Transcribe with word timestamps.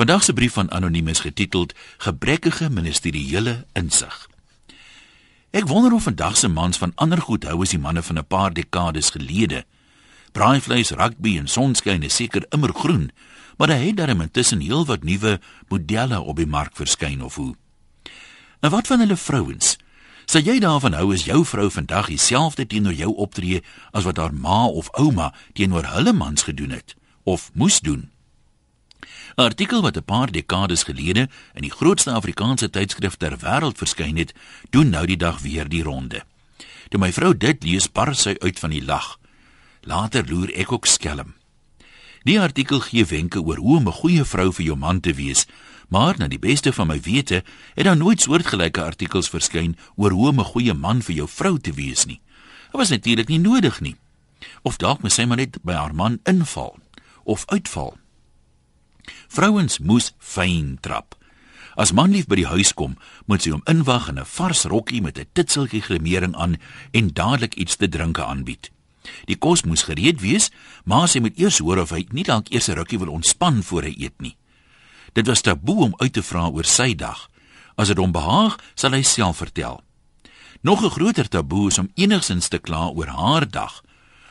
Vandag 0.00 0.24
se 0.24 0.32
brief 0.32 0.52
van 0.52 0.70
anoniem 0.70 1.08
is 1.08 1.20
getiteld 1.20 1.74
Gebrekkige 1.96 2.70
ministeriële 2.70 3.66
insig. 3.72 4.28
Ek 5.50 5.66
wonder 5.68 5.92
of 5.92 6.02
vandag 6.02 6.36
se 6.36 6.48
mans 6.48 6.78
van 6.80 6.92
ander 6.94 7.20
goed 7.20 7.44
hou 7.44 7.58
as 7.60 7.74
die 7.74 7.78
manne 7.78 8.02
van 8.02 8.16
'n 8.18 8.24
paar 8.26 8.52
dekades 8.52 9.10
gelede. 9.10 9.64
Braaivleis, 10.32 10.90
rugby 10.90 11.36
en 11.38 11.48
sonskyn 11.48 12.02
is 12.02 12.14
seker 12.14 12.46
immer 12.48 12.72
groen, 12.74 13.10
maar 13.56 13.68
daar 13.68 13.84
het 13.84 13.96
darem 13.96 14.20
intussen 14.20 14.60
heelwat 14.60 15.04
nuwe 15.04 15.40
modelle 15.68 16.20
op 16.20 16.36
die 16.36 16.46
mark 16.46 16.76
verskyn 16.76 17.22
of 17.22 17.34
hoe. 17.34 17.54
En 18.60 18.70
wat 18.70 18.86
van 18.86 18.98
hulle 18.98 19.16
vrouens? 19.16 19.76
Sal 20.24 20.40
jy 20.40 20.58
daarvan 20.58 20.92
hou 20.92 21.12
as 21.12 21.24
jou 21.24 21.44
vrou 21.44 21.70
vandag 21.70 22.06
dieselfde 22.06 22.66
teenoor 22.66 22.94
jou 22.94 23.14
optree 23.14 23.62
as 23.90 24.04
wat 24.04 24.16
haar 24.16 24.34
ma 24.34 24.64
of 24.64 24.88
ouma 24.90 25.34
teenoor 25.52 25.84
hulle 25.84 26.12
mans 26.12 26.42
gedoen 26.42 26.70
het 26.70 26.96
of 27.22 27.50
moes 27.54 27.80
doen? 27.80 28.10
'n 29.36 29.42
Artikel 29.42 29.82
wat 29.82 29.96
'n 29.96 30.04
paar 30.04 30.30
dekades 30.30 30.82
gelede 30.82 31.28
in 31.54 31.62
die 31.62 31.70
grootste 31.70 32.12
Afrikaanse 32.12 32.70
tydskrif 32.70 33.16
ter 33.16 33.36
wêreld 33.38 33.78
verskyn 33.78 34.16
het, 34.16 34.34
doen 34.70 34.90
nou 34.90 35.06
die 35.06 35.16
dag 35.16 35.40
weer 35.40 35.68
die 35.68 35.82
ronde. 35.82 36.22
Toe 36.88 37.00
my 37.00 37.12
vrou 37.12 37.36
dit 37.36 37.62
lees, 37.62 37.92
bar 37.92 38.14
sy 38.14 38.34
uit 38.38 38.58
van 38.58 38.70
die 38.70 38.84
lag. 38.84 39.18
Later 39.80 40.24
loer 40.28 40.50
ek 40.54 40.72
ook 40.72 40.86
skelm. 40.86 41.34
Die 42.22 42.40
artikel 42.40 42.80
gee 42.80 43.04
wenke 43.04 43.40
oor 43.40 43.56
hoe 43.56 43.76
om 43.76 43.88
'n 43.88 43.92
goeie 43.92 44.24
vrou 44.24 44.52
vir 44.52 44.64
jou 44.64 44.76
man 44.76 45.00
te 45.00 45.14
wees, 45.14 45.46
maar 45.88 46.14
na 46.18 46.28
die 46.28 46.38
beste 46.38 46.72
van 46.72 46.86
my 46.86 47.00
wete 47.00 47.44
het 47.74 47.84
daar 47.84 47.96
nooit 47.96 48.20
soortgelyke 48.20 48.82
artikels 48.82 49.28
verskyn 49.28 49.76
oor 49.96 50.10
hoe 50.10 50.28
om 50.28 50.40
'n 50.40 50.44
goeie 50.44 50.74
man 50.74 51.02
vir 51.02 51.14
jou 51.14 51.28
vrou 51.28 51.58
te 51.58 51.72
wees 51.72 52.04
nie. 52.04 52.20
Dit 52.70 52.80
was 52.80 52.88
natuurlik 52.88 53.28
nie 53.28 53.38
nodig 53.38 53.80
nie. 53.80 53.96
Of 54.62 54.76
dalk 54.76 55.02
moet 55.02 55.12
sy 55.12 55.24
maar 55.24 55.36
net 55.36 55.58
by 55.62 55.72
haar 55.72 55.94
man 55.94 56.20
inval 56.24 56.78
of 57.24 57.46
uitval. 57.46 57.99
Vrouens 59.28 59.78
moes 59.78 60.12
fyn 60.18 60.78
trap. 60.80 61.14
As 61.76 61.92
man 61.92 62.10
lief 62.10 62.26
by 62.26 62.36
die 62.36 62.50
huis 62.50 62.74
kom, 62.74 62.96
moet 63.26 63.42
sy 63.42 63.50
hom 63.50 63.62
inwag 63.66 64.08
in 64.08 64.18
'n 64.18 64.24
vars 64.24 64.64
rokkie 64.64 65.00
met 65.02 65.18
'n 65.18 65.26
titseltjie 65.32 65.82
grimering 65.82 66.34
aan 66.36 66.56
en 66.92 67.12
dadelik 67.12 67.54
iets 67.54 67.76
te 67.76 67.88
drinke 67.88 68.24
aanbied. 68.24 68.70
Die 69.26 69.36
kos 69.36 69.62
moes 69.62 69.82
gereed 69.82 70.20
wees, 70.20 70.50
maar 70.84 71.08
sy 71.08 71.20
moet 71.20 71.38
eers 71.38 71.58
hoor 71.58 71.78
of 71.78 71.90
hy 71.90 72.06
nie 72.10 72.24
dalk 72.24 72.50
eers 72.50 72.68
'n 72.68 72.76
rukkie 72.76 72.98
wil 72.98 73.08
ontspan 73.08 73.62
voor 73.62 73.82
hy 73.82 73.94
eet 73.98 74.20
nie. 74.20 74.36
Dit 75.12 75.26
was 75.26 75.40
taboe 75.40 75.84
om 75.84 75.94
uit 75.96 76.12
te 76.12 76.22
vra 76.22 76.48
oor 76.48 76.64
sy 76.64 76.94
dag. 76.94 77.30
As 77.76 77.88
dit 77.88 77.96
hom 77.96 78.12
behaag, 78.12 78.58
sal 78.74 78.92
hy 78.92 79.02
self 79.02 79.36
vertel. 79.36 79.82
Nog 80.62 80.82
'n 80.84 80.90
groter 80.90 81.28
taboe 81.28 81.68
is 81.68 81.78
om 81.78 81.90
enigsins 81.94 82.48
te 82.48 82.58
kla 82.58 82.88
oor 82.88 83.06
haar 83.06 83.48
dag. 83.48 83.82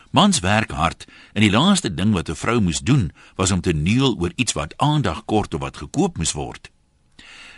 Mans 0.09 0.39
werk 0.39 0.71
hard 0.71 1.05
en 1.33 1.43
die 1.45 1.51
laaste 1.53 1.93
ding 1.93 2.13
wat 2.13 2.29
'n 2.29 2.35
vrou 2.35 2.59
moes 2.61 2.79
doen 2.79 3.11
was 3.35 3.51
om 3.51 3.61
te 3.61 3.73
neel 3.73 4.17
oor 4.17 4.31
iets 4.35 4.53
wat 4.53 4.73
aandag 4.77 5.25
kort 5.25 5.53
of 5.53 5.61
wat 5.61 5.77
gekoop 5.77 6.17
moes 6.17 6.31
word. 6.31 6.71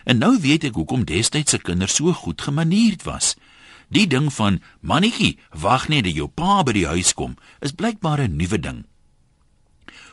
En 0.04 0.18
nou 0.18 0.40
weet 0.40 0.64
ek 0.64 0.76
hoekom 0.76 1.06
destydse 1.06 1.58
kinders 1.58 1.96
so 1.96 2.14
goed 2.14 2.42
gemanierd 2.42 3.04
was. 3.04 3.36
Die 3.88 4.08
ding 4.08 4.34
van 4.34 4.62
mannetjie, 4.80 5.38
wag 5.50 5.88
net 5.88 6.04
dat 6.04 6.16
jou 6.16 6.28
pa 6.28 6.64
by 6.64 6.72
die 6.72 6.88
huis 6.88 7.14
kom, 7.14 7.38
is 7.60 7.72
blykbaar 7.72 8.22
'n 8.22 8.36
nuwe 8.36 8.60
ding. 8.60 8.86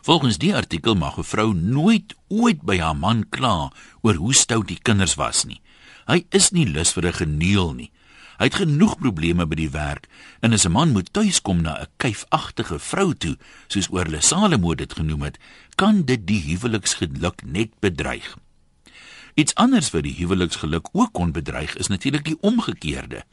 Volgens 0.03 0.39
die 0.39 0.55
artikel 0.55 0.95
mag 0.95 1.19
'n 1.19 1.25
vrou 1.25 1.55
nooit 1.55 2.15
ooit 2.29 2.63
by 2.63 2.79
haar 2.79 2.97
man 2.97 3.29
kla 3.29 3.73
oor 4.03 4.15
hoe 4.15 4.35
stout 4.35 4.69
die 4.69 4.79
kinders 4.83 5.15
was 5.15 5.45
nie. 5.45 5.61
Hy 6.07 6.25
is 6.31 6.51
nie 6.51 6.67
lus 6.67 6.93
vir 6.93 7.07
'n 7.07 7.13
geneel 7.13 7.73
nie. 7.75 7.91
Hy 8.39 8.47
het 8.47 8.61
genoeg 8.61 8.95
probleme 9.03 9.49
by 9.51 9.57
die 9.59 9.71
werk 9.75 10.07
en 10.41 10.53
as 10.55 10.65
'n 10.67 10.73
man 10.73 10.93
moet 10.95 11.13
tuiskom 11.13 11.63
na 11.63 11.81
'n 11.81 11.91
kyfagtige 11.97 12.79
vrou 12.79 13.15
toe, 13.15 13.37
soos 13.67 13.91
oorle 13.91 14.21
Salomo 14.21 14.75
dit 14.75 14.93
genoem 14.93 15.23
het, 15.23 15.39
kan 15.75 16.03
dit 16.05 16.27
die 16.27 16.43
huweliksgeluk 16.43 17.43
net 17.45 17.71
bedreig. 17.81 18.39
Iets 19.35 19.55
anders 19.55 19.91
wat 19.91 20.03
die 20.03 20.15
huweliksgeluk 20.15 20.89
ook 20.93 21.13
kon 21.13 21.33
bedreig 21.33 21.77
is 21.77 21.87
natuurlik 21.87 22.25
die 22.25 22.39
omgekeerde. 22.41 23.25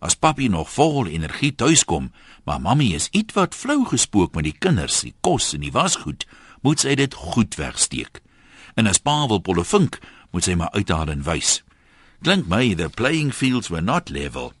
As 0.00 0.14
papi 0.14 0.48
nog 0.48 0.70
vol 0.70 1.06
energie 1.06 1.54
tuiskom, 1.54 2.12
maar 2.44 2.60
mammy 2.60 2.92
is 2.94 3.08
ietwat 3.10 3.54
flou 3.54 3.84
gespook 3.84 4.34
met 4.34 4.44
die 4.44 4.58
kinders, 4.58 5.00
die 5.00 5.14
kos 5.20 5.52
en 5.54 5.60
die 5.60 5.72
wasgoed, 5.72 6.26
moet 6.62 6.80
sy 6.80 6.94
dit 6.94 7.14
goed 7.14 7.54
wegsteek. 7.54 8.20
En 8.74 8.86
as 8.86 8.98
pa 8.98 9.26
wil 9.26 9.38
pollefink, 9.38 9.98
moet 10.30 10.44
sy 10.44 10.54
maar 10.54 10.70
uithaal 10.70 11.08
en 11.08 11.22
wys. 11.22 11.62
Klink 12.22 12.46
my 12.46 12.72
the 12.74 12.88
playing 12.88 13.32
fields 13.32 13.68
were 13.68 13.82
not 13.82 14.08
level. 14.08 14.52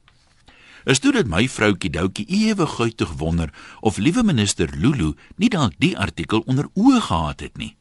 Es 0.84 0.98
toe 0.98 1.12
dit 1.14 1.28
my 1.30 1.44
vroutjie 1.46 1.92
Doutjie 1.94 2.26
ewe 2.26 2.66
guitig 2.66 3.12
wonder 3.20 3.52
of 3.80 4.00
liewe 4.02 4.24
minister 4.26 4.66
Lulu 4.74 5.12
nie 5.38 5.50
dalk 5.52 5.76
die 5.78 5.94
artikel 5.94 6.42
onder 6.50 6.66
oë 6.74 6.98
gehad 7.06 7.46
het 7.46 7.54
nie. 7.62 7.76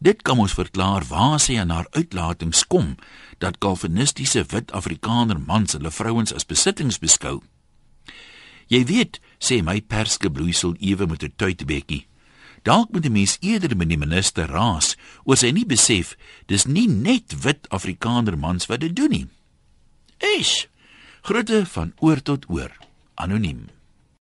Dit 0.00 0.24
kan 0.24 0.40
ons 0.40 0.56
verklaar 0.56 1.04
waar 1.04 1.36
sy 1.36 1.58
aan 1.60 1.68
haar 1.68 1.90
uitlatings 1.92 2.64
kom 2.64 2.94
dat 3.44 3.60
kalvinistiese 3.60 4.46
wit 4.48 4.72
Afrikaner 4.72 5.36
mans 5.36 5.76
hulle 5.76 5.92
vrouens 5.92 6.32
as 6.32 6.48
besittings 6.48 6.96
beskou. 6.96 7.42
Jy 8.72 8.86
weet, 8.88 9.20
sê 9.36 9.60
my 9.60 9.82
perske 9.84 10.32
bloeisel 10.32 10.78
ewe 10.80 11.06
met 11.06 11.24
'n 11.24 11.36
tuitbekkie. 11.36 12.06
Dalk 12.62 12.92
moet 12.92 13.02
die 13.02 13.12
mens 13.12 13.36
eerder 13.40 13.76
met 13.76 13.88
die 13.88 13.98
minister 13.98 14.48
raas 14.52 14.96
oor 15.24 15.38
sy 15.40 15.50
nie 15.56 15.66
besef 15.66 16.12
dis 16.46 16.66
nie 16.68 16.88
net 16.88 17.36
wit 17.44 17.68
Afrikaner 17.72 18.36
mans 18.38 18.68
wat 18.68 18.84
dit 18.84 18.96
doen 18.96 19.10
nie. 19.10 19.26
Eish. 20.36 20.66
Groete 21.24 21.64
van 21.66 21.92
oor 22.00 22.20
tot 22.22 22.44
oor. 22.48 22.72
Anoniem. 23.14 23.68